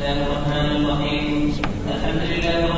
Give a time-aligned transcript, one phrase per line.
[0.00, 1.52] الرحمن الرحيم.
[1.92, 2.69] الحمد لله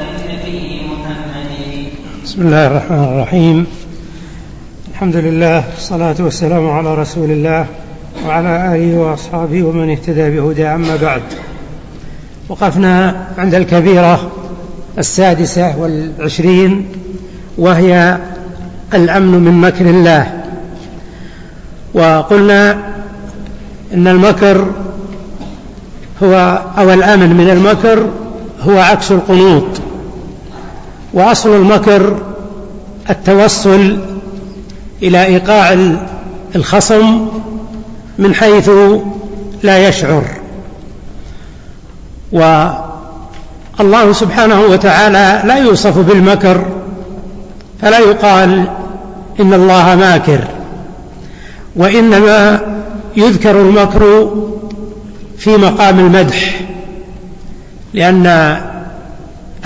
[0.00, 1.50] النبي محمد.
[2.24, 3.66] بسم الله الرحمن الرحيم.
[4.90, 7.66] الحمد لله والصلاة والسلام على رسول الله
[8.26, 11.22] وعلى آله وأصحابه ومن اهتدى بهدى أما بعد.
[12.48, 14.30] وقفنا عند الكبيرة
[14.98, 16.88] السادسة والعشرين
[17.58, 18.18] وهي
[18.94, 20.43] الأمن من مكر الله.
[21.94, 22.72] وقلنا
[23.94, 24.66] إن المكر
[26.22, 28.08] هو أو الأمن من المكر
[28.62, 29.64] هو عكس القنوط.
[31.12, 32.16] وأصل المكر
[33.10, 33.98] التوصل
[35.02, 35.76] إلى إيقاع
[36.56, 37.28] الخصم
[38.18, 38.70] من حيث
[39.62, 40.24] لا يشعر.
[42.32, 46.64] والله سبحانه وتعالى لا يوصف بالمكر
[47.82, 48.68] فلا يقال
[49.40, 50.40] إن الله ماكر.
[51.76, 52.60] وإنما
[53.16, 54.30] يذكر المكر
[55.38, 56.60] في مقام المدح
[57.94, 58.56] لأن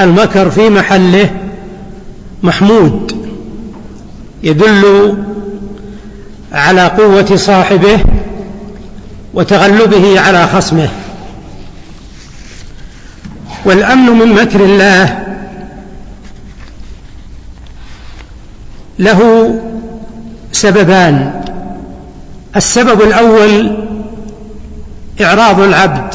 [0.01, 1.31] المكر في محله
[2.43, 3.19] محمود
[4.43, 5.15] يدل
[6.53, 8.01] على قوة صاحبه
[9.35, 10.89] وتغلبه على خصمه.
[13.65, 15.25] والأمن من مكر الله
[18.99, 19.51] له
[20.53, 21.45] سببان.
[22.57, 23.77] السبب الأول
[25.21, 26.15] إعراض العبد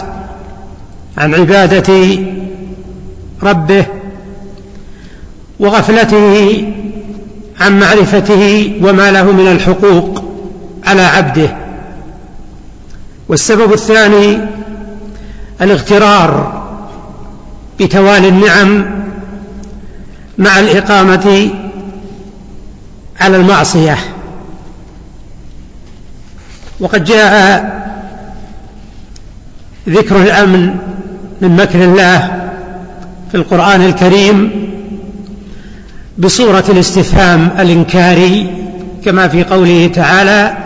[1.18, 2.18] عن عبادة
[3.44, 3.86] ربه
[5.60, 6.66] وغفلته
[7.60, 10.24] عن معرفته وما له من الحقوق
[10.86, 11.58] على عبده.
[13.30, 14.40] والسبب الثاني
[15.62, 16.64] الاغترار
[17.80, 18.86] بتوالي النعم
[20.38, 21.50] مع الإقامة
[23.20, 24.13] على المعصية.
[26.80, 27.64] وقد جاء
[29.90, 30.76] ذكر الأمن
[31.42, 32.42] من مكر الله
[33.32, 34.52] في القرآن الكريم
[36.18, 38.48] بصورة الاستفهام الإنكاري
[39.06, 40.58] كما في قوله تعالى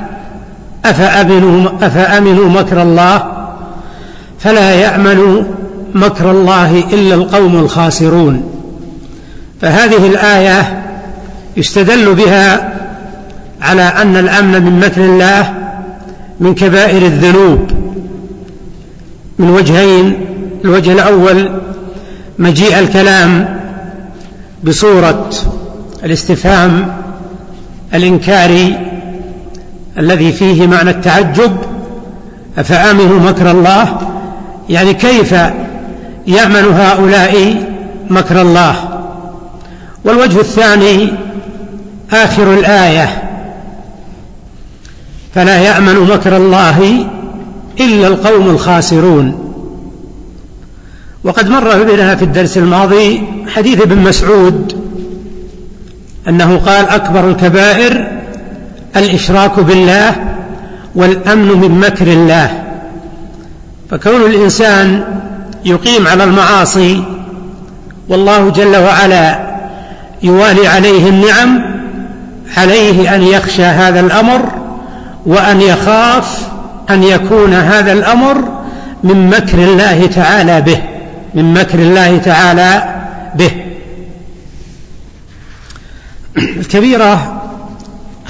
[0.86, 3.24] أفأمنوا, أفأمنوا مكر الله
[4.40, 5.46] فلا يأمن
[5.96, 8.44] مكر الله إلا القوم الخاسرون.
[9.62, 10.84] فهذه الآية
[11.58, 12.74] يستدل بها
[13.62, 15.54] على أن الأمن من مكر الله
[16.40, 17.72] من كبائر الذنوب.
[19.40, 20.26] من وجهين
[20.66, 21.50] الوجه الأول
[22.40, 23.60] مجيء الكلام
[24.64, 25.30] بصورة
[26.04, 26.96] الاستفهام
[27.94, 28.78] الإنكاري
[29.98, 31.58] الذي فيه معنى التعجب.
[32.58, 33.98] أفآمنوا مكر الله؟
[34.70, 35.32] يعني كيف
[36.28, 37.64] يأمن هؤلاء
[38.10, 38.76] مكر الله؟
[40.06, 41.14] والوجه الثاني
[42.14, 43.27] آخر الآية
[45.38, 47.06] فلا يأمن مكر الله
[47.80, 49.54] إلا القوم الخاسرون.
[51.24, 53.22] وقد مر بنا في الدرس الماضي
[53.56, 54.86] حديث ابن مسعود
[56.28, 58.08] أنه قال أكبر الكبائر
[58.96, 60.16] الإشراك بالله
[60.96, 62.64] والأمن من مكر الله.
[63.90, 65.04] فكون الإنسان
[65.66, 67.04] يقيم على المعاصي
[68.10, 69.40] والله جل وعلا
[70.24, 71.62] يوالي عليه النعم
[72.58, 74.57] عليه أن يخشى هذا الأمر
[75.28, 76.48] وأن يخاف
[76.90, 78.64] أن يكون هذا الأمر
[79.04, 80.82] من مكر الله تعالى به
[81.34, 82.96] من مكر الله تعالى
[83.36, 83.52] به.
[86.38, 87.42] الكبيرة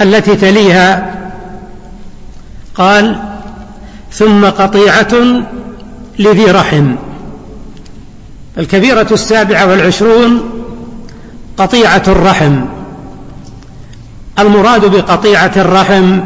[0.00, 1.14] التي تليها
[2.74, 3.18] قال
[4.12, 5.42] ثم قطيعة
[6.18, 6.94] لذي رحم.
[8.58, 10.42] الكبيرة السابعة والعشرون
[11.56, 12.60] قطيعة الرحم.
[14.38, 16.20] المراد بقطيعة الرحم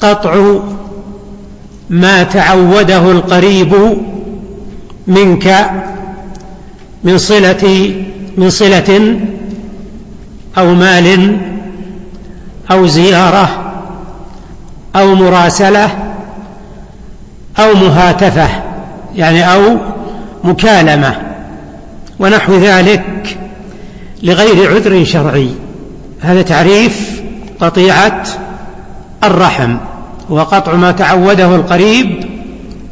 [0.00, 0.58] قطع
[1.90, 3.74] ما تعوده القريب
[5.06, 5.70] منك
[7.04, 7.94] من صلة
[8.36, 9.18] من صلة
[10.58, 11.38] أو مال
[12.70, 13.72] أو زيارة
[14.96, 15.90] أو مراسلة
[17.58, 18.48] أو مهاتفة
[19.16, 19.76] يعني أو
[20.44, 21.14] مكالمة.
[22.18, 23.38] ونحو ذلك
[24.22, 25.48] لغير عذر شرعي.
[26.20, 27.22] هذا تعريف
[27.60, 28.24] قطيعة
[29.26, 29.76] الرحم
[30.30, 32.24] وقطع ما تعوده القريب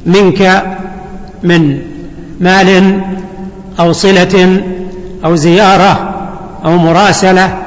[0.07, 0.63] منك
[1.43, 1.79] من
[2.41, 3.01] مال
[3.81, 4.63] أو صلة
[5.25, 6.15] أو زيارة
[6.65, 7.59] أو مراسلة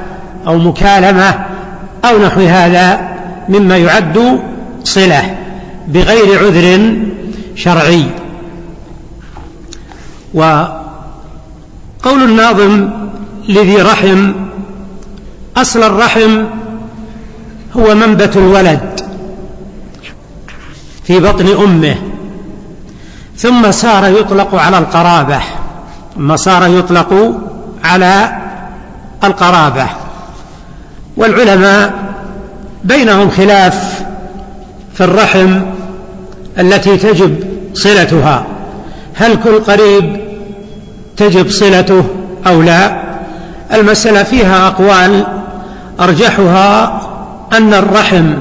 [0.47, 1.45] أو مكالمة
[2.05, 3.09] أو نحو هذا
[3.49, 4.39] مما يعد
[4.83, 5.35] صلة
[5.87, 6.95] بغير عذر
[7.55, 8.03] شرعي.
[10.33, 12.89] وقول الناظم
[13.49, 14.31] لذي رحم
[15.57, 16.43] أصل الرحم
[17.79, 18.79] هو منبت الولد
[21.03, 21.95] في بطن أمه
[23.37, 25.39] ثم صار يطلق على القرابة
[26.15, 27.39] ثم صار يطلق
[27.83, 28.37] على
[29.23, 29.85] القرابة.
[31.17, 31.93] والعلماء
[32.83, 34.03] بينهم خلاف
[34.93, 35.59] في الرحم
[36.59, 38.45] التي تجب صلتها.
[39.15, 40.21] هل كل قريب
[41.17, 42.03] تجب صلته
[42.47, 43.01] أو لا؟
[43.73, 45.25] المسألة فيها أقوال
[45.99, 47.01] أرجحها
[47.53, 48.33] أن الرحم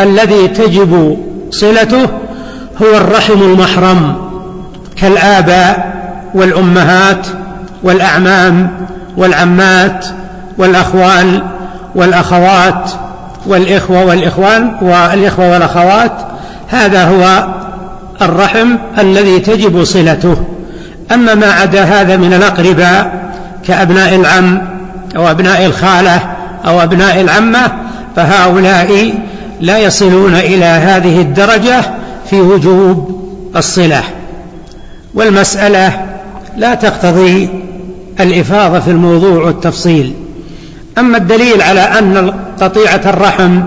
[0.00, 1.18] الذي تجب
[1.50, 2.08] صلته
[2.82, 4.14] هو الرحم المحرم
[4.96, 5.94] كالآباء
[6.34, 7.26] والأمهات
[7.82, 8.70] والأعمام
[9.16, 10.06] والعمات
[10.58, 11.42] والأخوال
[11.94, 12.90] والأخوات
[13.46, 16.12] والإخوة والإخوان والإخوة والأخوات.
[16.68, 17.46] هذا هو
[18.22, 20.36] الرحم الذي تجب صلته.
[21.12, 23.12] أما ما عدا هذا من الأقرباء
[23.66, 24.62] كأبناء العم
[25.16, 26.20] أو أبناء الخالة
[26.66, 27.70] أو أبناء العمة
[28.16, 29.14] فهؤلاء
[29.60, 31.80] لا يصلون إلى هذه الدرجة
[32.30, 33.24] في وجوب
[33.56, 34.02] الصلة
[35.14, 36.04] والمسألة
[36.56, 37.48] لا تقتضي
[38.20, 40.12] الإفاضة في الموضوع والتفصيل.
[40.98, 43.60] أما الدليل على أن قطيعة الرحم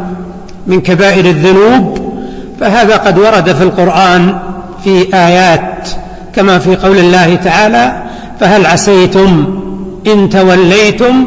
[0.67, 2.13] من كبائر الذنوب
[2.59, 4.37] فهذا قد ورد في القرآن
[4.83, 5.89] في آيات
[6.35, 8.03] كما في قول الله تعالى
[8.39, 9.59] فهل عسيتم
[10.07, 11.25] إن توليتم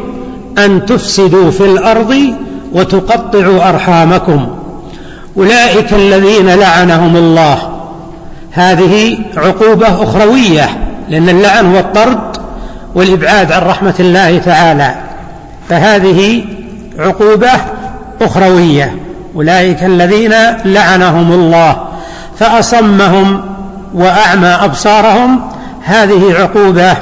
[0.57, 2.15] أن تفسدوا في الأرض
[2.71, 4.47] وتقطعوا أرحامكم.
[5.37, 7.57] أولئك الذين لعنهم الله.
[8.51, 10.69] هذه عقوبة أخروية
[11.09, 12.37] لأن اللعن هو الطرد
[12.95, 14.95] والإبعاد عن رحمة الله تعالى.
[15.69, 16.43] فهذه
[16.99, 17.49] عقوبة
[18.21, 18.95] أخروية.
[19.35, 20.33] أولئك الذين
[20.65, 21.87] لعنهم الله.
[22.39, 23.41] فأصمهم
[23.93, 25.41] وأعمى أبصارهم
[25.83, 26.93] هذه عقوبة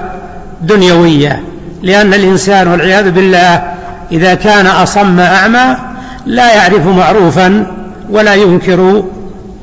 [0.61, 1.43] دنيوية.
[1.81, 3.78] لأن الإنسان والعياذ بالله
[4.11, 5.77] إذا كان أصم أعمى
[6.25, 7.65] لا يعرف معروفا
[8.09, 9.03] ولا ينكر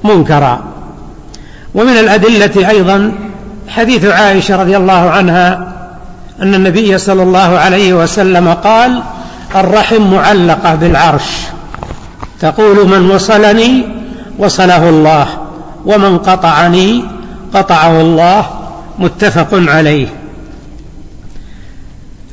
[0.05, 0.65] منكرا.
[1.75, 3.13] ومن الأدلة أيضا
[3.69, 5.73] حديث عائشة رضي الله عنها
[6.43, 9.03] أن النبي صلى الله عليه وسلم قال
[9.55, 11.31] الرحم معلقة بالعرش.
[12.41, 13.85] تقول من وصلني
[14.39, 15.27] وصله الله
[15.85, 17.05] ومن قطعني
[17.55, 18.47] قطعه الله.
[18.99, 20.07] متفق عليه.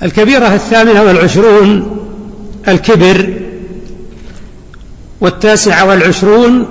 [0.04, 1.98] الكبيرة الثامنة والعشرون
[2.68, 3.33] الكبر
[5.21, 6.65] والتاسعة والعشرون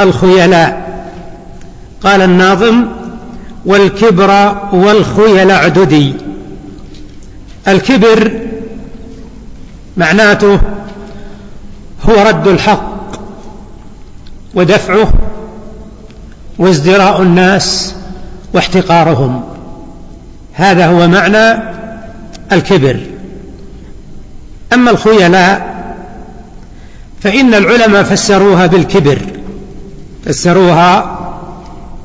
[0.00, 0.88] الخيلاء.
[2.00, 2.86] قال الناظم
[3.66, 6.14] والكبر والخيل اعددي
[7.68, 8.40] الكبر
[9.96, 10.60] معناته
[12.08, 12.98] هو رد الحق
[14.54, 15.12] ودفعه
[16.58, 17.94] وازدراء الناس
[18.54, 19.42] واحتقارهم.
[20.52, 21.62] هذا هو معنى
[22.52, 23.00] الكبر.
[24.72, 25.78] أما الخيلاء
[27.20, 29.18] فإن العلماء فسروها بالكبر
[30.24, 31.18] فسروها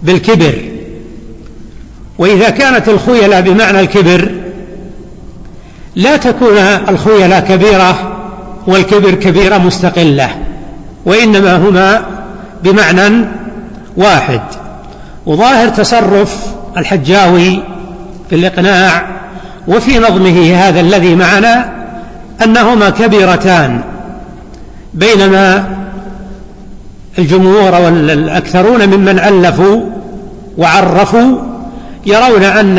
[0.03, 0.53] بالكبر.
[2.17, 4.31] وإذا كانت الخيلاء بمعنى الكبر
[5.95, 6.57] لا تكون
[6.89, 8.17] الخيلاء كبيرة
[8.67, 10.29] والكبر كبيرة مستقلة
[11.05, 12.05] وإنما هما
[12.63, 13.25] بمعنى
[13.97, 14.41] واحد.
[15.25, 16.37] وظاهر تصرف
[16.77, 17.63] الحجاوي
[18.29, 19.05] في الإقناع
[19.67, 21.72] وفي نظمه هذا الذي معنا
[22.43, 23.81] أنهما كبيرتان.
[24.93, 25.69] بينما
[27.19, 29.81] الجمهور والأكثرون ممن ألفوا
[30.57, 31.37] وعرفوا
[32.05, 32.77] يرون أن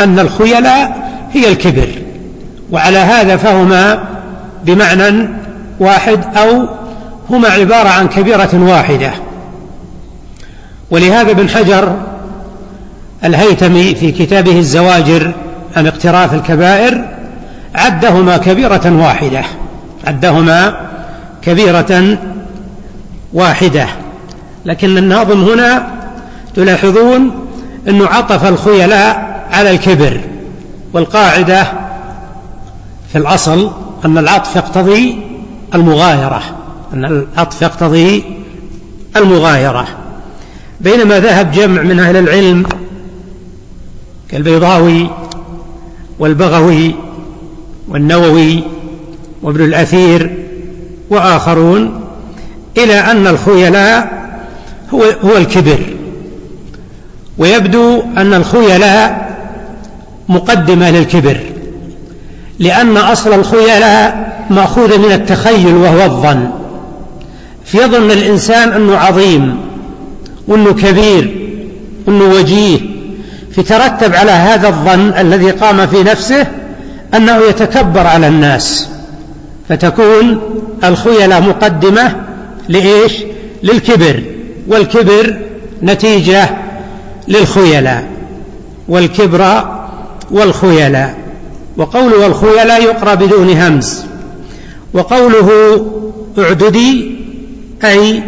[0.00, 1.88] أن الخيلاء هي الكبر
[2.72, 4.04] وعلى هذا فهما
[4.64, 5.28] بمعنى
[5.80, 6.66] واحد أو
[7.30, 9.10] هما عبارة عن كبيرة واحدة.
[10.90, 11.96] ولهذا ابن حجر
[13.24, 15.32] الهيتمي في كتابه الزواجر
[15.76, 17.13] عن اقتراف الكبائر
[17.74, 19.44] عدهما كبيرة واحدة.
[20.06, 20.80] عدهما
[21.42, 22.18] كبيرة
[23.32, 23.86] واحدة.
[24.64, 25.86] لكن الناظم هنا
[26.54, 27.30] تلاحظون
[27.88, 30.20] أنه عطف الخيلاء على الكبر.
[30.92, 31.64] والقاعدة
[33.12, 33.70] في الأصل
[34.04, 35.20] أن العطف يقتضي
[35.74, 36.42] المغايرة.
[36.94, 38.24] أن العطف يقتضي
[39.16, 39.86] المغايرة.
[40.80, 42.66] بينما ذهب جمع من أهل العلم
[44.28, 45.10] كالبيضاوي
[46.18, 46.94] والبغوي
[47.88, 48.62] والنووي
[49.42, 50.34] وابن الأثير
[51.10, 52.00] وآخرون
[52.78, 54.24] إلى أن الخيلاء
[54.94, 55.78] هو, هو الكبر.
[57.38, 59.34] ويبدو أن الخيلاء
[60.28, 61.40] مقدمة للكبر
[62.58, 66.50] لأن أصل الخيلاء مأخوذ من التخيل وهو الظن.
[67.64, 69.56] فيظن الإنسان أنه عظيم
[70.48, 71.50] وأنه كبير
[72.06, 72.80] وأنه وجيه
[73.56, 76.46] فترتب على هذا الظن الذي قام في نفسه
[77.14, 78.88] أنه يتكبر على الناس
[79.68, 80.40] فتكون
[80.84, 82.16] الخيلاء مقدمة
[82.68, 83.12] لإيش؟
[83.62, 84.22] للكبر
[84.68, 85.36] والكبر
[85.82, 86.50] نتيجة
[87.28, 88.04] للخيلاء
[88.88, 89.64] والكبر
[90.30, 91.14] والخيلاء.
[91.76, 94.04] وقوله والخيلاء يقرأ بدون همز.
[94.92, 95.50] وقوله
[96.38, 97.14] اعددي
[97.84, 98.22] أي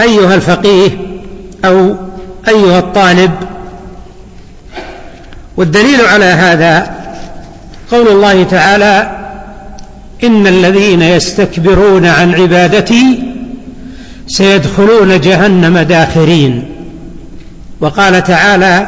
[0.00, 0.90] أيها الفقيه
[1.64, 1.94] أو
[2.48, 3.30] أيها الطالب.
[5.56, 6.99] والدليل على هذا
[7.90, 9.10] قول الله تعالى
[10.24, 13.22] إن الذين يستكبرون عن عبادتي
[14.26, 16.64] سيدخلون جهنم داخرين.
[17.80, 18.86] وقال تعالى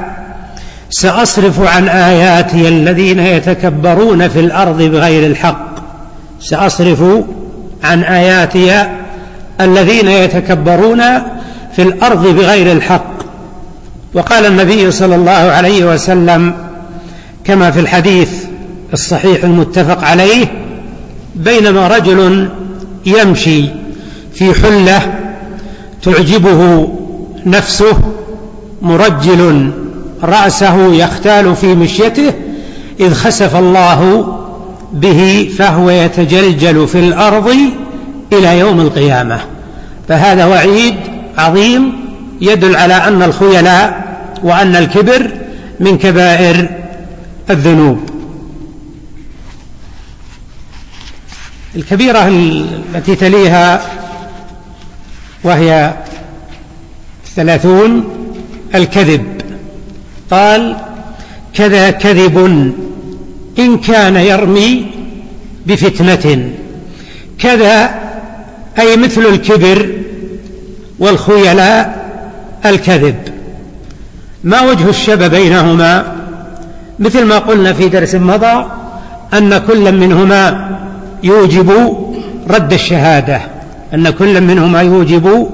[0.90, 5.74] سأصرف عن آياتي الذين يتكبرون في الأرض بغير الحق.
[6.40, 7.02] سأصرف
[7.84, 8.86] عن آياتي
[9.60, 11.02] الذين يتكبرون
[11.76, 13.12] في الأرض بغير الحق.
[14.14, 16.54] وقال النبي صلى الله عليه وسلم
[17.44, 18.41] كما في الحديث
[18.92, 20.46] الصحيح المتفق عليه
[21.34, 22.48] بينما رجل
[23.06, 23.64] يمشي
[24.34, 25.14] في حلة
[26.02, 26.88] تعجبه
[27.46, 27.96] نفسه
[28.82, 29.70] مرجل
[30.22, 32.32] رأسه يختال في مشيته
[33.00, 34.26] إذ خسف الله
[34.92, 37.56] به فهو يتجلجل في الأرض
[38.32, 39.40] إلى يوم القيامة.
[40.08, 40.94] فهذا وعيد
[41.38, 41.92] عظيم
[42.40, 44.02] يدل على أن الخيلاء
[44.42, 45.30] وأن الكبر
[45.80, 46.68] من كبائر
[47.50, 48.11] الذنوب.
[51.76, 53.82] الكبيرة التي تليها
[55.44, 55.94] وهي
[57.36, 58.04] ثلاثون
[58.74, 59.26] الكذب.
[60.30, 60.76] قال
[61.54, 62.38] كذا كذب
[63.58, 64.86] إن كان يرمي
[65.66, 66.52] بفتنة.
[67.38, 67.94] كذا
[68.78, 69.88] أي مثل الكبر
[70.98, 72.10] والخيلاء
[72.66, 73.16] الكذب.
[74.44, 76.16] ما وجه الشبه بينهما؟
[76.98, 78.66] مثل ما قلنا في درس مضى
[79.34, 80.68] أن كل منهما
[81.22, 81.96] يوجب
[82.50, 83.40] رد الشهادة
[83.94, 85.48] أن كل منهما يوجب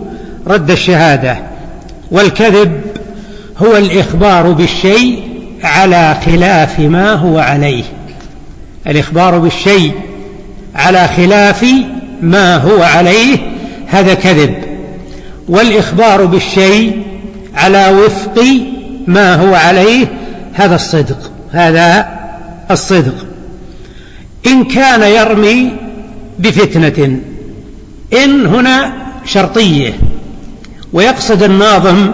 [0.47, 1.39] رد الشهادة.
[2.11, 2.81] والكذب
[3.59, 5.23] هو الإخبار بالشيء
[5.65, 7.85] على خلاف ما هو عليه.
[8.87, 9.93] الإخبار بالشيء
[10.75, 11.67] على خلاف
[12.23, 13.39] ما هو عليه
[13.87, 14.55] هذا كذب.
[15.49, 17.03] والإخبار بالشيء
[17.55, 18.45] على وفق
[19.07, 20.07] ما هو عليه
[20.55, 22.09] هذا الصدق هذا
[22.71, 23.28] الصدق.
[24.47, 25.73] إن كان يرمي
[26.39, 27.21] بفتنة
[28.25, 28.93] إن هنا
[29.25, 29.93] شرطية.
[30.93, 32.11] ويقصد الناظم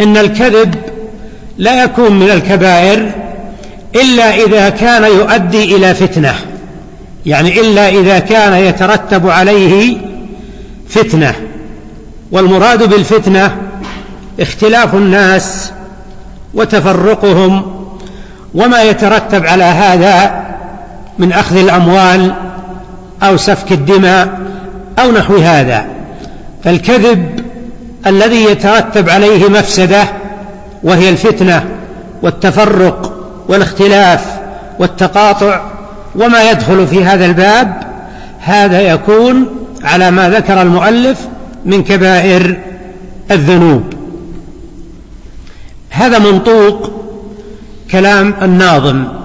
[0.00, 0.74] إن الكذب
[1.58, 3.12] لا يكون من الكبائر
[3.94, 6.34] إلا إذا كان يؤدي إلى فتنة.
[7.26, 9.96] يعني إلا إذا كان يترتب عليه
[10.88, 11.34] فتنة.
[12.32, 13.56] والمراد بالفتنة
[14.40, 15.72] اختلاف الناس
[16.54, 17.62] وتفرقهم
[18.54, 20.49] وما يترتب على هذا
[21.20, 22.34] من أخذ الأموال
[23.22, 24.40] أو سفك الدماء
[24.98, 25.84] أو نحو هذا.
[26.64, 27.40] فالكذب
[28.06, 30.04] الذي يترتب عليه مفسدة
[30.82, 31.64] وهي الفتنة
[32.22, 33.12] والتفرق
[33.48, 34.24] والاختلاف
[34.78, 35.60] والتقاطع
[36.14, 37.82] وما يدخل في هذا الباب
[38.40, 39.46] هذا يكون
[39.82, 41.18] على ما ذكر المؤلف
[41.64, 42.58] من كبائر
[43.30, 43.82] الذنوب.
[45.90, 46.90] هذا منطوق
[47.90, 49.19] كلام الناظم.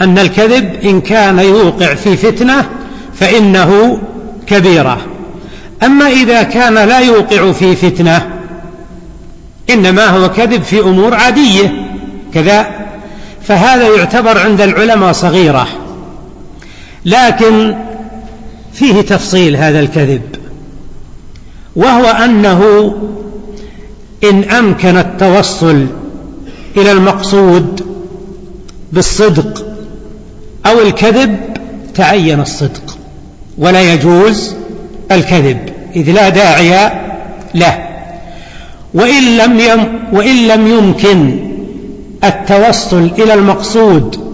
[0.00, 2.68] أن الكذب إن كان يوقع في فتنة
[3.14, 3.98] فإنه
[4.46, 4.98] كبيرة.
[5.82, 8.28] أما إذا كان لا يوقع في فتنة
[9.70, 11.88] إنما هو كذب في أمور عادية.
[12.34, 12.66] كذا
[13.42, 15.66] فهذا يعتبر عند العلماء صغيرة.
[17.04, 17.74] لكن
[18.72, 20.22] فيه تفصيل هذا الكذب
[21.76, 22.92] وهو أنه
[24.24, 25.86] إن أمكن التوصل
[26.76, 27.86] إلى المقصود
[28.92, 29.71] بالصدق
[30.66, 31.38] أو الكذب
[31.94, 32.98] تعين الصدق
[33.58, 34.54] ولا يجوز
[35.10, 35.58] الكذب
[35.96, 36.92] إذ لا داعي
[37.54, 37.88] له.
[38.94, 39.60] وإن لم
[40.12, 41.38] وإن لم يمكن
[42.24, 44.32] التوصل إلى المقصود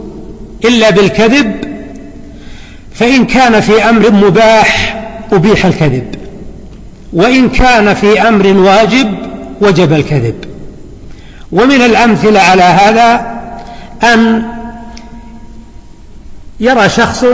[0.64, 1.54] إلا بالكذب
[2.94, 5.00] فإن كان في أمر مباح
[5.32, 6.14] أبيح الكذب
[7.12, 9.14] وإن كان في أمر واجب
[9.60, 10.34] وجب الكذب.
[11.52, 13.38] ومن الأمثلة على هذا
[14.02, 14.42] أن
[16.60, 17.24] يرى شخص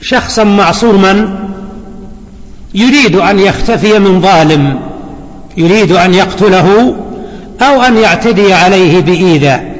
[0.00, 1.38] شخصا معصوما
[2.74, 4.80] يريد أن يختفي من ظالم
[5.56, 6.96] يريد أن يقتله
[7.62, 9.74] أو أن يعتدي عليه بإيذاء.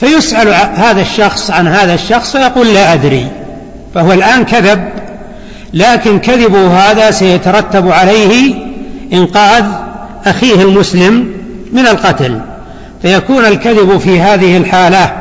[0.00, 3.26] فيسأل هذا الشخص عن هذا الشخص فيقول لا أدري
[3.94, 4.88] فهو الآن كذب
[5.74, 8.54] لكن كذبه هذا سيترتب عليه
[9.12, 9.64] إنقاذ
[10.26, 11.30] أخيه المسلم
[11.72, 12.40] من القتل.
[13.02, 15.12] فيكون الكذب في هذه الحالة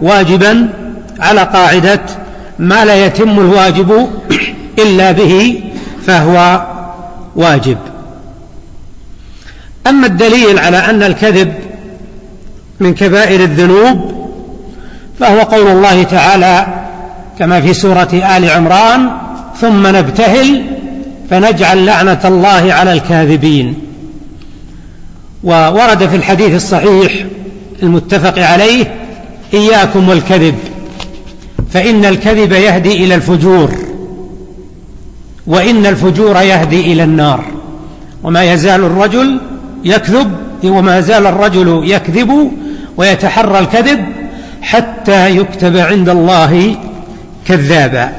[0.00, 0.68] واجبا
[1.20, 2.00] على قاعدة
[2.58, 4.08] ما لا يتم الواجب
[4.78, 5.62] إلا به
[6.06, 6.66] فهو
[7.36, 7.78] واجب.
[9.86, 11.54] أما الدليل على أن الكذب
[12.80, 14.14] من كبائر الذنوب
[15.20, 16.66] فهو قول الله تعالى
[17.38, 19.10] كما في سورة آل عمران
[19.60, 20.64] ثم نبتهل
[21.30, 23.74] فنجعل لعنة الله على الكاذبين
[25.44, 27.12] وورد في الحديث الصحيح
[27.82, 28.94] المتفق عليه
[29.54, 30.54] إياكم والكذب
[31.74, 33.74] فإن الكذب يهدي إلى الفجور
[35.46, 37.44] وإن الفجور يهدي إلى النار.
[38.22, 39.40] وما يزال الرجل
[39.84, 40.32] يكذب
[40.64, 42.52] وما زال الرجل يكذب
[42.96, 44.04] ويتحرى الكذب
[44.62, 46.76] حتى يكتب عند الله
[47.46, 48.12] كذابا.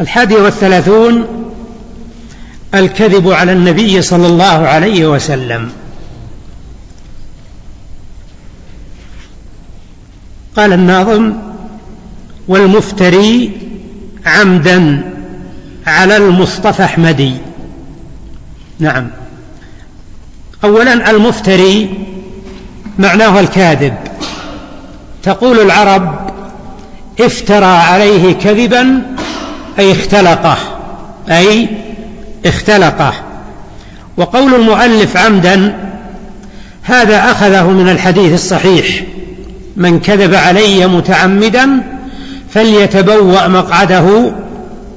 [0.00, 1.26] الحادي والثلاثون
[2.74, 5.70] الكذب على النبي صلى الله عليه وسلم.
[10.56, 11.32] قال الناظم
[12.48, 13.50] والمفتري
[14.26, 15.12] عمدا
[15.86, 17.34] على المصطفى أحمدي.
[18.78, 19.10] نعم.
[20.64, 21.90] اولا المفتري
[22.98, 23.94] معناه الكاذب.
[25.22, 26.30] تقول العرب
[27.20, 29.02] افترى عليه كذبا
[29.78, 30.58] أي اختلقه
[31.30, 31.68] أي
[32.46, 33.14] اختلقه.
[34.16, 35.78] وقول المؤلف عمدا
[36.82, 39.02] هذا أخذه من الحديث الصحيح.
[39.76, 41.82] من كذب علي متعمدا
[42.50, 44.32] فليتبوأ مقعده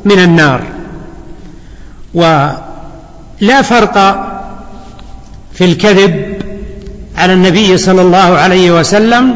[0.05, 0.61] من النار.
[2.13, 3.97] ولا فرق
[5.53, 6.35] في الكذب
[7.17, 9.35] على النبي صلى الله عليه وسلم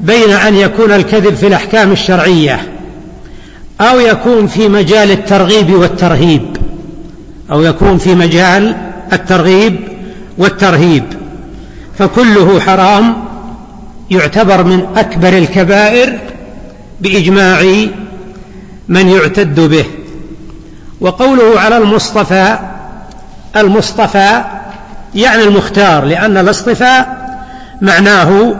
[0.00, 2.60] بين أن يكون الكذب في الأحكام الشرعية
[3.80, 6.56] أو يكون في مجال الترغيب والترهيب
[7.50, 8.76] أو يكون في مجال
[9.12, 9.76] الترغيب
[10.38, 11.04] والترهيب.
[11.98, 13.27] فكله حرام
[14.10, 16.18] يعتبر من أكبر الكبائر
[17.00, 17.60] بإجماع
[18.88, 19.84] من يعتد به.
[21.00, 22.58] وقوله على المصطفى
[23.56, 24.44] المصطفى
[25.14, 27.28] يعني المختار لأن الاصطفاء
[27.82, 28.54] معناه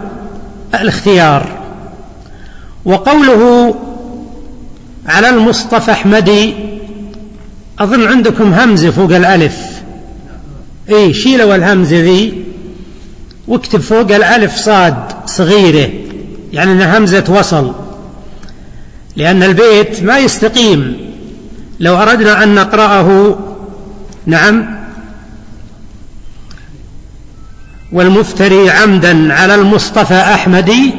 [0.74, 1.46] الاختيار.
[2.84, 3.74] وقوله
[5.06, 6.54] على المصطفى احمدي
[7.78, 9.56] أظن عندكم همزة فوق الألف.
[10.90, 12.47] إي شيلوا الهمزة ذي.
[13.48, 14.94] واكتب فوق الألف صاد
[15.26, 15.90] صغيرة
[16.52, 17.74] يعني أنها همزة وصل.
[19.16, 20.96] لأن البيت ما يستقيم.
[21.80, 23.38] لو أردنا أن نقرأه
[24.26, 24.78] نعم
[27.92, 30.94] والمفتري عمدا على المصطفى أحمدي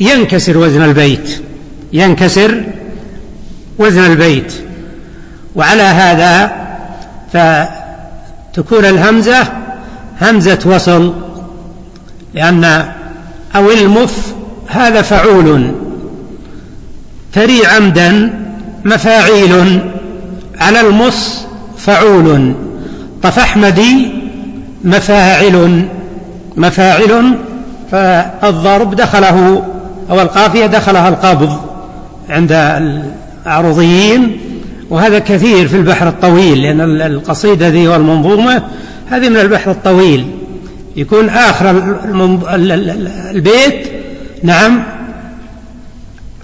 [0.00, 1.42] ينكسر وزن البيت
[1.92, 2.64] ينكسر
[3.78, 4.52] وزن البيت.
[5.54, 6.52] وعلى هذا
[7.32, 9.52] فتكون الهمزة
[10.22, 11.27] همزة وصل.
[12.38, 12.84] لأن
[13.56, 14.34] أو المف
[14.68, 15.72] هذا فعول.
[17.32, 18.40] تري عمدا
[18.84, 19.80] مفاعيل.
[20.60, 21.46] على المص
[21.78, 22.54] فعول.
[23.22, 24.12] طفحمدي
[24.84, 25.84] مفاعل.
[26.56, 27.34] مفاعل
[27.90, 29.62] فالضرب دخله
[30.10, 31.60] أو القافية دخلها القبض
[32.30, 32.52] عند
[33.46, 34.40] العروضيين
[34.90, 38.62] وهذا كثير في البحر الطويل لأن القصيدة ذي والمنظومة
[39.10, 40.37] هذه من البحر الطويل.
[40.98, 41.70] يكون آخر
[43.30, 43.88] البيت
[44.42, 44.82] نعم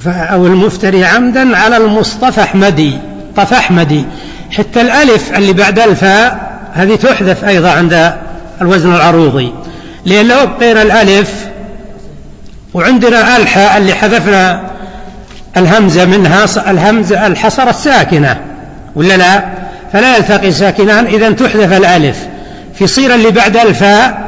[0.06, 2.98] أو المفتري عمدا على المصطفى أحمدي
[3.36, 4.04] طف أحمدي.
[4.50, 8.14] حتى الألف اللي بعد الفاء هذه تحذف أيضا عند
[8.60, 9.52] الوزن العروضي.
[10.04, 11.30] لأن لو بقينا الألف
[12.74, 14.60] وعندنا الحاء اللي حذفنا
[15.56, 18.40] الهمزة منها الهمزة الحصر الساكنة
[18.94, 19.44] ولا لا؟
[19.92, 22.18] فلا يلتقي ساكنان إذا تحذف الألف.
[22.74, 24.23] في صير اللي بعد الفاء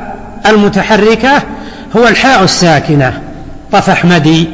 [0.51, 1.43] المتحركة
[1.97, 3.23] هو الحاء الساكنة.
[3.73, 4.49] طف أحمدي.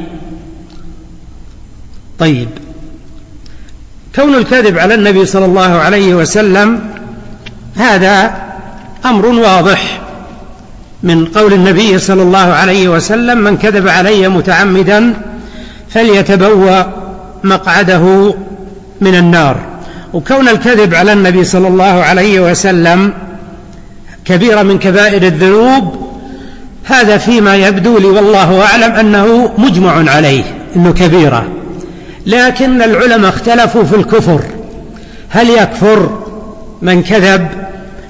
[2.18, 2.48] طيب.
[4.14, 6.80] كون الكذب على النبي صلى الله عليه وسلم
[7.76, 8.34] هذا
[9.04, 10.00] أمر واضح
[11.02, 15.14] من قول النبي صلى الله عليه وسلم من كذب علي متعمدا
[15.90, 16.82] فليتبوأ
[17.44, 18.34] مقعده
[19.00, 19.56] من النار.
[20.12, 23.12] وكون الكذب على النبي صلى الله عليه وسلم
[24.24, 26.12] كبيرة من كبائر الذنوب.
[26.84, 30.44] هذا فيما يبدو لي والله أعلم أنه مجمع عليه
[30.76, 31.48] أنه كبيرة.
[32.26, 34.40] لكن العلماء اختلفوا في الكفر.
[35.28, 36.18] هل يكفر
[36.82, 37.48] من كذب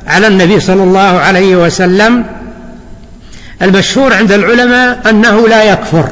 [0.06, 2.24] على النبي صلى الله عليه وسلم؟
[3.62, 6.08] المشهور عند العلماء أنه لا يكفر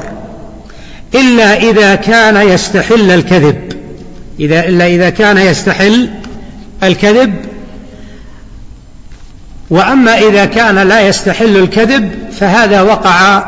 [1.15, 3.73] إلا إذا كان يستحل الكذب.
[4.39, 6.09] إذا إلا إذا كان يستحل
[6.83, 7.50] الكذب
[9.71, 13.43] وأما إذا كان لا يستحل الكذب فهذا وقع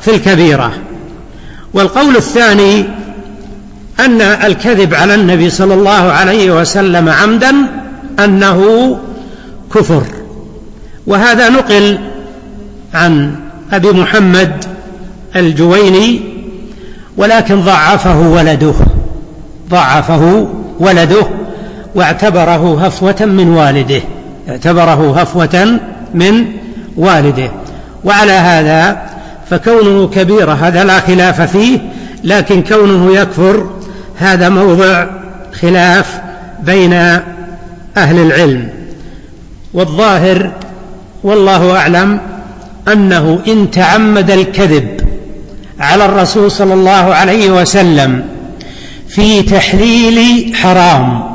[0.00, 0.72] في الكبيرة.
[1.74, 2.84] والقول الثاني
[4.00, 7.54] أن الكذب على النبي صلى الله عليه وسلم عمدا
[8.24, 8.98] أنه
[9.74, 10.02] كفر.
[11.06, 11.98] وهذا نقل
[12.94, 13.34] عن
[13.72, 14.64] أبي محمد
[15.36, 16.20] الجويني
[17.16, 18.74] ولكن ضعفه ولده
[19.70, 20.48] ضعفه
[20.80, 21.26] ولده
[21.94, 24.00] واعتبره هفوة من والده.
[24.48, 25.78] اعتبره هفوة
[26.14, 26.44] من
[26.96, 27.50] والده.
[28.04, 29.02] وعلى هذا
[29.50, 31.78] فكونه كبيرة هذا لا خلاف فيه
[32.24, 33.70] لكن كونه يكفر
[34.18, 35.06] هذا موضع
[35.60, 36.20] خلاف
[36.62, 36.92] بين
[37.96, 38.68] أهل العلم.
[39.74, 40.52] والظاهر
[41.22, 42.20] والله أعلم
[42.88, 45.00] أنه إن تعمد الكذب
[45.80, 48.24] على الرسول صلى الله عليه وسلم
[49.08, 51.31] في تحليل حرام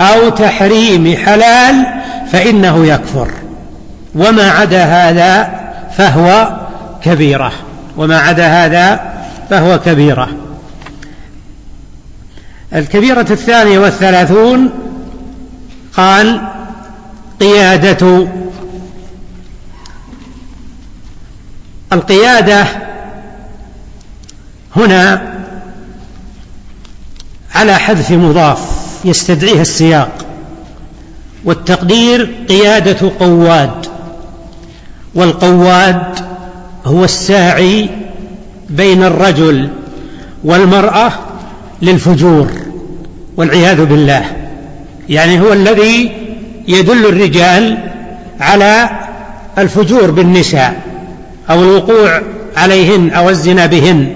[0.00, 1.86] أو تحريم حلال
[2.32, 3.30] فإنه يكفر.
[4.14, 5.60] وما عدا هذا
[5.96, 6.56] فهو
[7.02, 7.52] كبيرة.
[7.96, 9.00] وما عدا هذا
[9.50, 10.28] فهو كبيرة.
[12.74, 14.70] الكبيرة الثانية والثلاثون
[15.96, 16.40] قال
[17.40, 18.28] قيادة.
[21.92, 22.64] القيادة
[24.76, 25.22] هنا
[27.54, 28.75] على حذف مضاف.
[29.06, 30.26] يستدعيها السياق.
[31.44, 33.86] والتقدير قيادة قواد.
[35.14, 36.18] والقواد
[36.84, 37.88] هو الساعي
[38.70, 39.68] بين الرجل
[40.44, 41.12] والمرأة
[41.82, 42.50] للفجور
[43.36, 44.24] والعياذ بالله.
[45.08, 46.12] يعني هو الذي
[46.68, 47.78] يدل الرجال
[48.40, 48.90] على
[49.58, 50.80] الفجور بالنساء
[51.50, 52.22] أو الوقوع
[52.56, 54.12] عليهن أو الزنا بهن.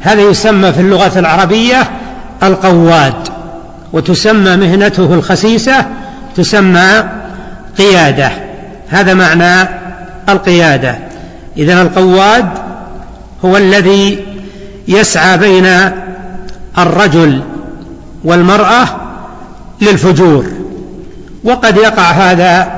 [0.00, 1.90] هذا يسمى في اللغة العربية
[2.42, 3.28] القواد.
[3.92, 5.86] وتسمى مهنته الخسيسة
[6.36, 7.04] تسمى
[7.78, 8.30] قيادة.
[8.88, 9.68] هذا معنى
[10.28, 10.98] القيادة.
[11.56, 12.48] إذا القواد
[13.44, 14.26] هو الذي
[14.88, 15.66] يسعى بين
[16.78, 17.42] الرجل
[18.24, 18.84] والمرأة
[19.80, 20.46] للفجور.
[21.44, 22.72] وقد يقع هذا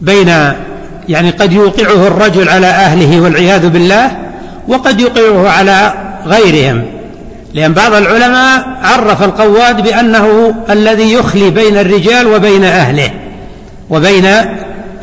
[0.00, 0.28] بين
[1.08, 4.10] يعني قد يوقعه الرجل على أهله والعياذ بالله
[4.68, 5.94] وقد يوقعه على
[6.26, 6.99] غيرهم.
[7.54, 13.10] لأن بعض العلماء عرف القواد بأنه الذي يخلي بين الرجال وبين أهله
[13.90, 14.26] وبين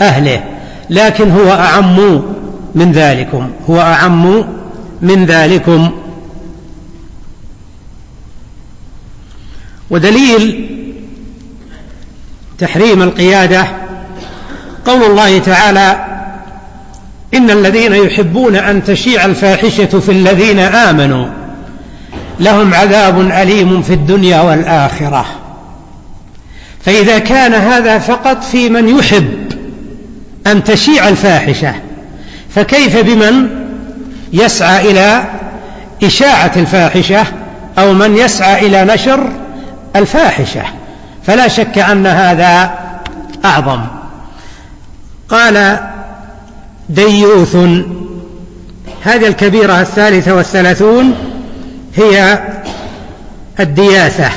[0.02, 0.44] أهله
[0.90, 2.22] لكن هو أعم
[2.76, 4.46] من ذلكم هو أعم
[5.02, 5.92] من ذلكم.
[9.90, 10.70] ودليل
[12.58, 13.68] تحريم القيادة
[14.86, 16.06] قول الله تعالى
[17.34, 21.28] إن الذين يحبون أن تشيع الفاحشة في الذين آمنوا.
[22.40, 25.26] لهم عذاب أليم في الدنيا والآخرة.
[26.86, 29.52] فإذا كان هذا فقط في من يحب
[30.48, 31.74] أن تشيع الفاحشة
[32.56, 33.50] فكيف بمن
[34.34, 35.24] يسعى إلى
[36.04, 37.26] إشاعة الفاحشة
[37.78, 39.30] أو من يسعى إلى نشر
[39.96, 40.64] الفاحشة؟
[41.24, 42.72] فلا شك أن هذا
[43.46, 43.80] أعظم.
[45.30, 45.80] قال
[46.90, 47.56] ديوث
[49.04, 51.16] هذه الكبيرة الثالثة والثلاثون
[51.98, 52.40] هي
[53.60, 54.30] الدياثة.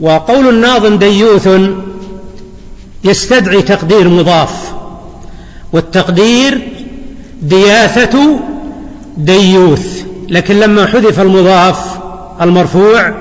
[0.00, 1.48] وقول الناظم ديوث
[3.04, 4.72] يستدعي تقدير مضاف
[5.72, 6.68] والتقدير
[7.42, 8.40] دياثة
[9.16, 10.04] ديوث.
[10.28, 11.98] لكن لما حذف المضاف
[12.40, 13.14] المرفوع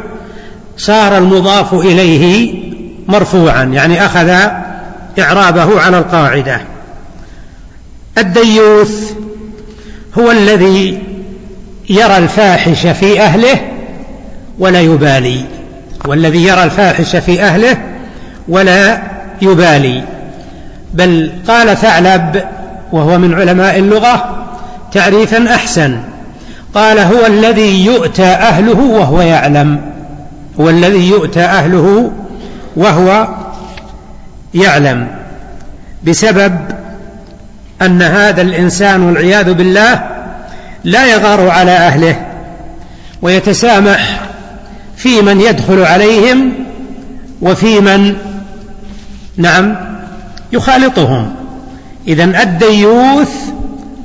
[0.77, 2.53] صار المضاف إليه
[3.07, 4.29] مرفوعا يعني أخذ
[5.19, 6.61] إعرابه على القاعدة.
[8.17, 9.13] الديوث
[10.19, 11.12] هو الذي
[11.89, 13.59] يرى الفاحش في أهله
[14.59, 15.45] ولا يبالي.
[16.05, 17.77] والذي يرى الفاحش في أهله
[18.47, 19.01] ولا
[19.41, 20.03] يبالي.
[20.93, 22.43] بل قال ثعلب
[22.91, 24.45] وهو من علماء اللغة
[24.93, 25.97] تعريفا أحسن.
[26.73, 29.81] قال هو الذي يؤتى أهله وهو يعلم.
[30.59, 32.11] هو الذي يؤتى أهله
[32.75, 33.27] وهو
[34.53, 35.07] يعلم.
[36.03, 36.55] بسبب
[37.81, 40.12] أن هذا الإنسان والعياذ بالله
[40.83, 42.15] لا يغار على أهله
[43.21, 44.21] ويتسامح
[44.95, 46.51] في من يدخل عليهم
[47.41, 48.15] وفي من
[49.37, 49.75] نعم
[50.51, 51.35] يخالطهم.
[52.07, 53.31] إذا الديوث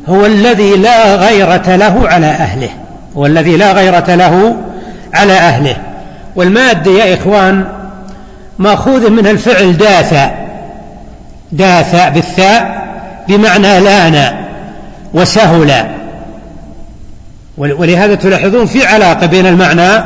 [0.09, 2.69] هو الذي لا غيرة له على أهله
[3.17, 4.57] هو الذي لا غيرة له
[5.15, 5.77] على أهله.
[6.37, 7.65] والمادة يا إخوان
[8.59, 10.31] مأخوذ من الفعل داثى
[11.53, 12.89] داثى بالثاء
[13.29, 14.35] بمعنى لأن
[15.15, 15.99] وسهل.
[17.59, 20.05] ولهذا تلاحظون في علاقة بين المعنى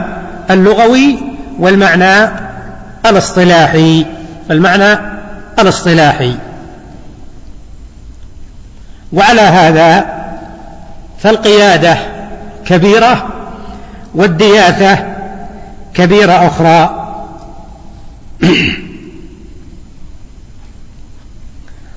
[0.51, 1.19] اللغوي
[1.59, 2.31] والمعنى
[3.07, 4.07] الاصطلاحي.
[4.51, 4.99] المعنى
[5.59, 6.35] الاصطلاحي.
[9.12, 10.07] وعلى هذا
[11.19, 11.97] فالقيادة
[12.67, 13.29] كبيرة
[14.15, 14.99] والدياثة
[15.95, 16.99] كبيرة أخرى.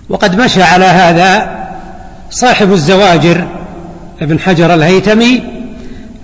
[0.10, 1.56] وقد مشى على هذا
[2.32, 3.48] صاحب الزواجر
[4.22, 5.44] ابن حجر الهيتمي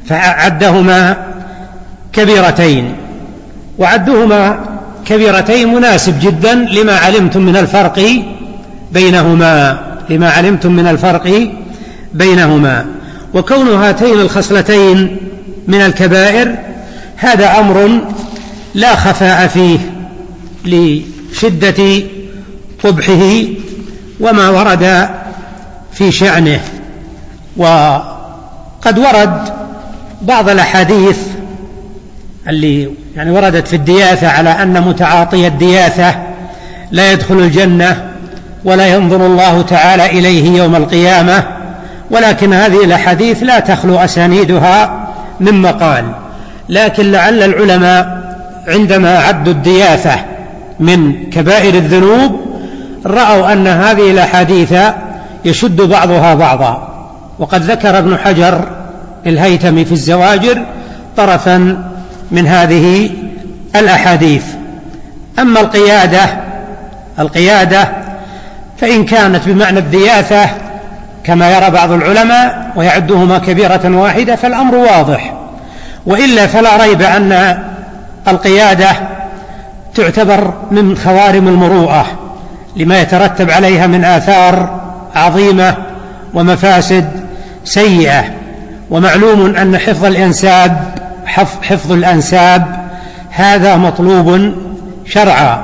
[0.05, 1.17] فعدهما
[2.13, 2.93] كبيرتين
[3.77, 4.59] وعدهما
[5.05, 8.23] كبيرتين مناسب جدا لما علمتم من الفرق
[8.91, 11.49] بينهما لما علمتم من الفرق
[12.13, 12.85] بينهما.
[13.33, 15.17] وكون هاتين الخصلتين
[15.67, 16.55] من الكبائر
[17.17, 17.99] هذا أمر
[18.75, 19.79] لا خفاء فيه
[20.65, 22.03] لشدة
[22.83, 23.43] قبحه
[24.19, 25.09] وما ورد
[25.93, 26.59] في شأنه.
[27.57, 29.49] وقد ورد
[30.21, 31.19] بعض الأحاديث
[32.47, 36.15] اللي يعني وردت في الدياثة على أن متعاطي الدياثة
[36.91, 38.11] لا يدخل الجنة
[38.63, 41.43] ولا ينظر الله تعالى إليه يوم القيامة
[42.11, 45.07] ولكن هذه الأحاديث لا تخلو أسانيدها
[45.39, 46.05] من مقال.
[46.69, 48.21] لكن لعل العلماء
[48.67, 50.15] عندما عدوا الدياثة
[50.79, 52.41] من كبائر الذنوب
[53.05, 54.73] رأوا أن هذه الأحاديث
[55.45, 56.90] يشد بعضها بعضا.
[57.41, 58.67] وقد ذكر ابن حجر
[59.25, 60.65] الهيتمي في الزواجر
[61.17, 61.83] طرفا
[62.31, 63.09] من هذه
[63.75, 64.43] الأحاديث.
[65.39, 66.25] أما القيادة
[67.19, 67.89] القيادة
[68.77, 70.49] فإن كانت بمعنى الدياثه
[71.23, 75.33] كما يرى بعض العلماء ويعدهما كبيرة واحدة فالأمر واضح.
[76.05, 77.57] وإلا فلا ريب أن
[78.27, 78.89] القيادة
[79.95, 82.05] تعتبر من خوارم المروءة
[82.75, 84.81] لما يترتب عليها من آثار
[85.15, 85.75] عظيمة
[86.33, 87.30] ومفاسد
[87.63, 88.23] سيئة.
[88.89, 91.01] ومعلوم أن حفظ الأنساب
[91.61, 92.89] حفظ الأنساب
[93.29, 94.53] هذا مطلوب
[95.05, 95.61] شرعا.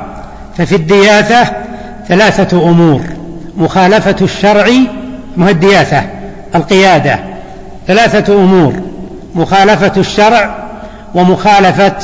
[0.58, 1.52] ففي الدياثة
[2.08, 3.02] ثلاثة أمور.
[3.58, 4.68] مخالفة الشرع
[5.38, 6.04] ما الدياثه
[6.56, 7.20] القيادة.
[7.88, 8.74] ثلاثة أمور.
[9.36, 10.56] مخالفة الشرع
[11.16, 11.96] ومخالفة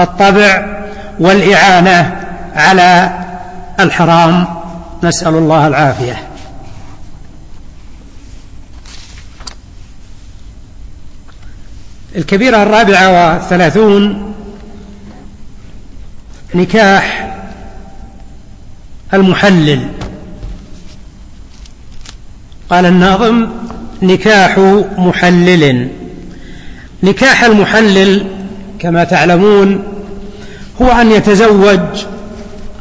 [0.00, 0.66] الطبع
[1.20, 2.16] والإعانة
[2.56, 3.10] على
[3.80, 4.44] الحرام.
[5.02, 6.16] نسأل الله العافية.
[12.16, 14.32] الكبيرة الرابعة والثلاثون
[16.54, 17.34] نكاح
[19.14, 19.80] المحلل.
[22.70, 23.46] قال الناظم
[24.02, 24.58] نكاح
[24.98, 25.88] محلل.
[27.02, 28.26] نكاح المحلل
[28.78, 29.82] كما تعلمون
[30.82, 31.80] هو أن يتزوج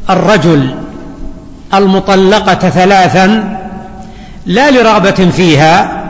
[0.10, 0.76] الرجل
[1.74, 3.58] المطلقة ثلاثا
[4.46, 6.02] لا لرغبة فيها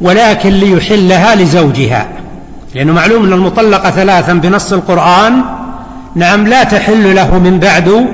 [0.00, 2.21] ولكن ليحلها لزوجها.
[2.74, 5.42] لأنه معلوم أن المطلقة ثلاثا بنص القرآن.
[6.14, 8.06] نعم لا تحل له من بعد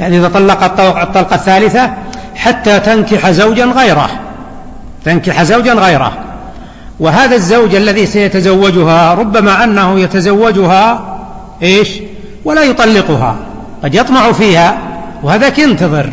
[0.00, 1.90] يعني إذا طلق الطلقة الثالثة
[2.34, 4.10] حتى تنكح زوجا غيره
[5.04, 6.12] تنكح زوجا غيره.
[7.00, 11.16] وهذا الزوج الذي سيتزوجها ربما أنه يتزوجها
[11.62, 11.88] إيش؟
[12.44, 13.36] ولا يطلقها
[13.84, 14.78] قد يطمع فيها
[15.22, 16.10] وهذاك ينتظر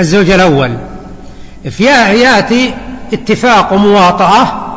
[0.00, 0.76] الزوج الأول.
[2.12, 2.74] يأتي
[3.12, 4.67] اتفاق ومواطأة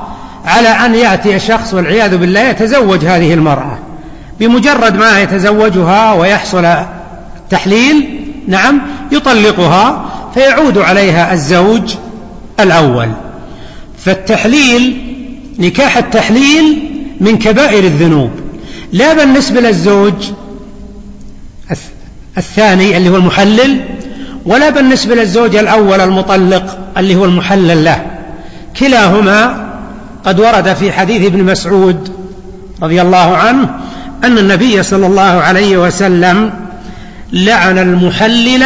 [0.46, 3.80] على أن يأتي شخص والعياذ بالله يتزوج هذه المرأة.
[4.40, 6.68] بمجرد ما يتزوجها ويحصل
[7.50, 11.96] تحليل نعم يطلقها فيعود عليها الزوج
[12.60, 13.10] الأول.
[13.98, 14.98] فالتحليل
[15.60, 18.32] نكاح التحليل من كبائر الذنوب.
[18.94, 20.14] لا بالنسبة للزوج
[22.38, 23.80] الثاني اللي هو المحلل
[24.46, 28.06] ولا بالنسبة للزوج الأول المطلق اللي هو المحلل له.
[28.80, 29.61] كلاهما
[30.26, 32.12] قد ورد في حديث ابن مسعود
[32.82, 33.70] رضي الله عنه
[34.24, 36.54] أن النبي صلى الله عليه وسلم
[37.34, 38.66] لعن المحلل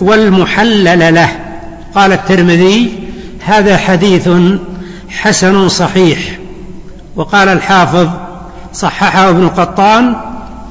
[0.00, 1.28] والمحلل له.
[1.94, 2.92] قال الترمذي
[3.44, 4.28] هذا حديث
[5.08, 6.18] حسن صحيح.
[7.16, 8.08] وقال الحافظ
[8.74, 10.16] صححه ابن قطان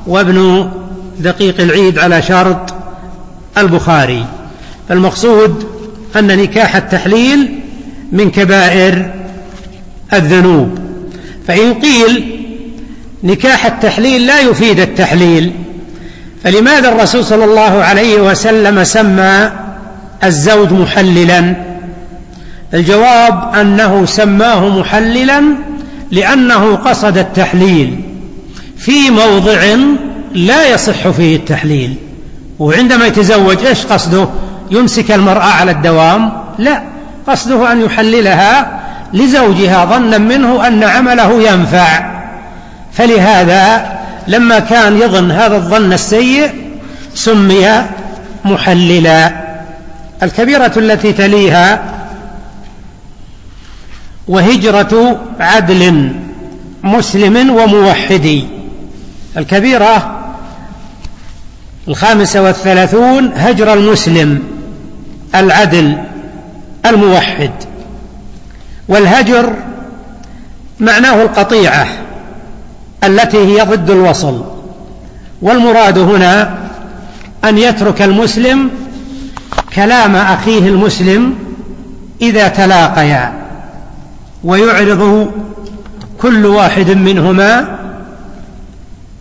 [0.07, 0.69] وابن
[1.19, 2.73] دقيق العيد على شرط
[3.57, 4.25] البخاري.
[4.89, 5.67] فالمقصود
[6.15, 7.59] أن نكاح التحليل
[8.11, 9.13] من كبائر
[10.13, 10.79] الذنوب.
[11.47, 12.37] فإن قيل
[13.23, 15.51] نكاح التحليل لا يفيد التحليل
[16.43, 19.51] فلماذا الرسول صلى الله عليه وسلم سمى
[20.23, 21.55] الزوج محللا؟
[22.73, 25.43] الجواب أنه سماه محللا
[26.11, 27.99] لأنه قصد التحليل
[28.77, 29.75] في موضع
[30.33, 31.95] لا يصح فيه التحليل
[32.59, 34.27] وعندما يتزوج إيش قصده؟
[34.71, 36.83] يمسك المرأة على الدوام؟ لا
[37.27, 38.79] قصده أن يحللها
[39.13, 42.17] لزوجها ظنا منه أن عمله ينفع.
[42.93, 43.91] فلهذا
[44.27, 46.49] لما كان يظن هذا الظن السيء
[47.13, 47.83] سمي
[48.45, 49.31] محللا.
[50.23, 51.79] الكبيرة التي تليها
[54.27, 56.11] وهجرة عدل
[56.83, 58.45] مسلم وموحدي
[59.37, 60.17] الكبيرة
[61.87, 64.43] الخامسة والثلاثون هجر المسلم
[65.35, 65.97] العدل
[66.85, 67.51] الموحد.
[68.87, 69.53] والهجر
[70.79, 71.87] معناه القطيعة
[73.03, 74.43] التي هي ضد الوصل
[75.41, 76.57] والمراد هنا
[77.43, 78.69] أن يترك المسلم
[79.75, 81.35] كلام أخيه المسلم
[82.21, 83.33] إذا تلاقيا
[84.43, 85.31] ويعرض
[86.21, 87.77] كل واحد منهما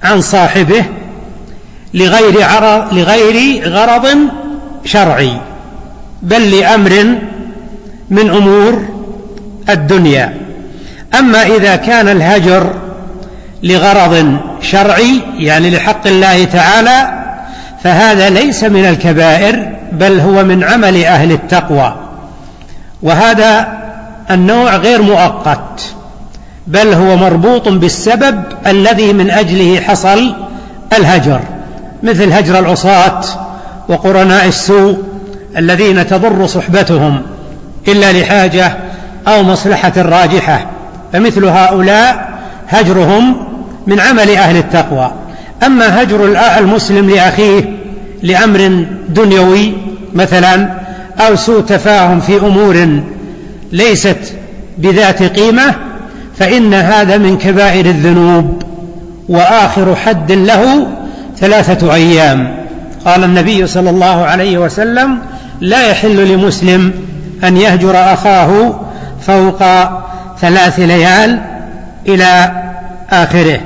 [0.02, 0.84] عن صاحبه
[1.94, 4.08] لغير عرض لغير غرض
[4.84, 5.40] شرعي
[6.22, 7.18] بل لأمر
[8.10, 8.95] من أمور
[9.70, 10.34] الدنيا.
[11.18, 12.74] أما إذا كان الهجر
[13.62, 17.24] لغرض شرعي يعني لحق الله تعالى
[17.84, 21.94] فهذا ليس من الكبائر بل هو من عمل أهل التقوى.
[23.02, 23.68] وهذا
[24.30, 25.82] النوع غير مؤقت
[26.66, 30.34] بل هو مربوط بالسبب الذي من أجله حصل
[30.92, 31.40] الهجر
[32.02, 33.20] مثل هجر العصاة
[33.88, 34.98] وقرناء السوء
[35.56, 37.22] الذين تضر صحبتهم
[37.88, 38.76] إلا لحاجة
[39.28, 40.66] أو مصلحة راجحة
[41.12, 43.36] فمثل هؤلاء هجرهم
[43.86, 45.12] من عمل أهل التقوى.
[45.66, 47.76] أما هجر المسلم لأخيه
[48.22, 49.72] لأمر دنيوي
[50.14, 50.68] مثلا
[51.18, 53.00] أو سوء تفاهم في أمور
[53.72, 54.18] ليست
[54.78, 55.74] بذات قيمة
[56.38, 58.62] فإن هذا من كبائر الذنوب.
[59.28, 60.86] وآخر حد له
[61.38, 62.56] ثلاثة أيام.
[63.04, 65.18] قال النبي صلى الله عليه وسلم
[65.60, 66.92] لا يحل لمسلم
[67.44, 68.80] أن يهجر أخاه
[69.26, 69.62] فوق
[70.40, 71.40] ثلاث ليال
[72.08, 72.52] إلى
[73.10, 73.60] آخره.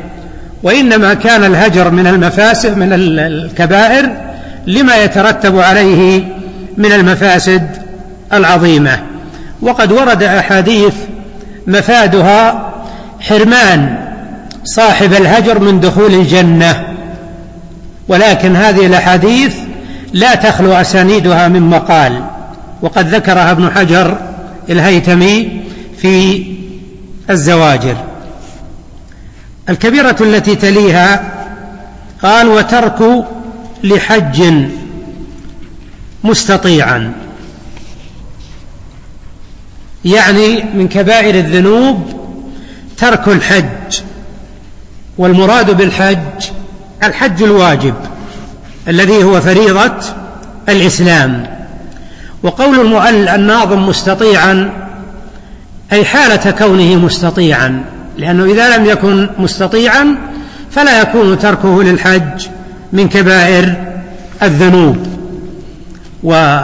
[0.62, 4.10] وإنما كان الهجر من المفاسد من الكبائر
[4.66, 6.22] لما يترتب عليه
[6.76, 7.68] من المفاسد
[8.32, 8.98] العظيمة.
[9.62, 10.94] وقد ورد أحاديث
[11.66, 12.70] مفادها
[13.20, 13.96] حرمان
[14.64, 16.84] صاحب الهجر من دخول الجنة.
[18.08, 19.54] ولكن هذه الأحاديث
[20.12, 22.22] لا تخلو أسانيدها من مقال.
[22.82, 24.29] وقد ذكرها ابن حجر
[24.70, 25.62] الهيتمي
[25.96, 26.44] في
[27.30, 27.96] الزواجر.
[29.68, 31.32] الكبيرة التي تليها
[32.22, 33.26] قال وترك
[33.84, 34.42] لحج
[36.24, 37.12] مستطيعا.
[40.04, 42.20] يعني من كبائر الذنوب
[42.96, 44.00] ترك الحج
[45.18, 46.46] والمراد بالحج
[47.02, 47.94] الحج الواجب
[48.88, 49.94] الذي هو فريضة
[50.68, 51.59] الإسلام.
[52.42, 52.96] وقول
[53.28, 54.70] الناظم مستطيعا
[55.92, 57.84] أي حالة كونه مستطيعا
[58.18, 60.16] لأنه إذا لم يكن مستطيعا
[60.70, 62.46] فلا يكون تركه للحج
[62.92, 63.74] من كبائر
[64.42, 65.06] الذنوب.
[66.22, 66.60] و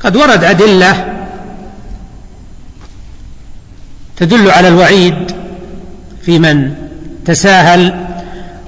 [0.00, 1.14] قد ورد أدلة
[4.16, 5.32] تدل على الوعيد
[6.22, 6.74] في من
[7.24, 8.11] تساهل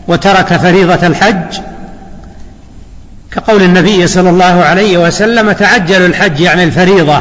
[0.08, 1.60] وترك فريضة الحج
[3.30, 7.20] كقول النبي صلى الله عليه وسلم تعجلوا الحج يعني الفريضة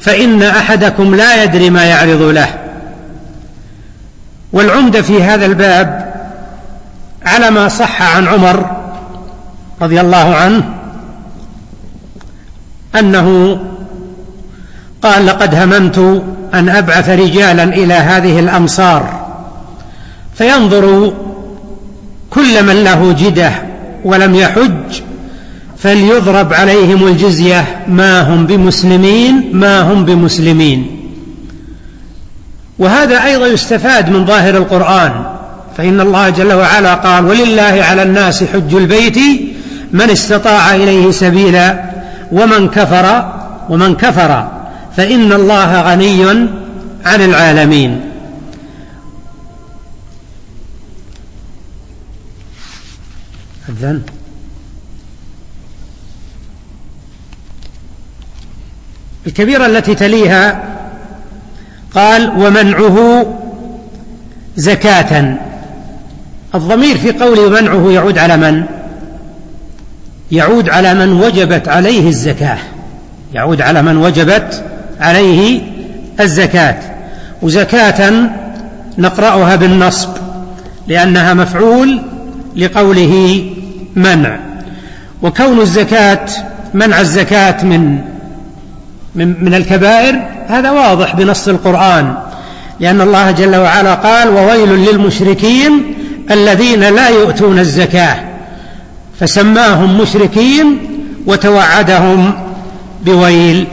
[0.00, 2.48] فإن أحدكم لا يدري ما يعرض له.
[4.52, 6.14] والعمدة في هذا الباب
[7.26, 8.70] على ما صح عن عمر
[9.80, 10.64] رضي الله عنه
[12.98, 13.58] أنه
[15.02, 16.22] قال لقد هممت
[16.54, 19.26] أن أبعث رجالا إلى هذه الأمصار
[20.34, 21.12] فينظر
[22.34, 23.52] كل من له جدة
[24.04, 25.00] ولم يحج
[25.78, 31.00] فليضرب عليهم الجزية ما هم بمسلمين ما هم بمسلمين.
[32.78, 35.12] وهذا أيضا يستفاد من ظاهر القرآن.
[35.76, 39.18] فإن الله جل وعلا قال ولله على الناس حج البيت
[39.92, 41.82] من استطاع إليه سبيلا
[42.32, 43.32] ومن كفر
[43.68, 44.48] ومن كفر.
[44.96, 46.24] فإن الله غني
[47.04, 48.00] عن العالمين.
[53.84, 54.02] أذن
[59.26, 60.62] الكبيرة التي تليها
[61.94, 63.26] قال ومنعه
[64.56, 65.36] زكاة.
[66.54, 68.64] الضمير في قوله منعه يعود على من؟
[70.32, 72.58] يعود على من وجبت عليه الزكاة.
[73.34, 74.64] يعود على من وجبت
[75.00, 75.62] عليه
[76.20, 76.76] الزكاة.
[77.42, 78.30] وزكاة
[78.98, 80.10] نقرأها بالنصب
[80.88, 82.02] لأنها مفعول
[82.56, 83.44] لقوله
[83.96, 84.38] منع.
[85.22, 86.26] وكون الزكاة
[86.74, 87.98] منع الزكاة من
[89.14, 92.14] من, من الكبائر هذا واضح بنص القرآن.
[92.80, 95.94] لأن الله جل وعلا قال وويل للمشركين
[96.30, 98.24] الذين لا يؤتون الزكاة
[99.20, 100.78] فسماهم مشركين
[101.26, 102.34] وتوعدهم
[103.06, 103.66] بويل.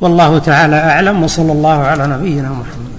[0.00, 2.95] والله تعالى أعلم وصلى الله على نبينا محمد.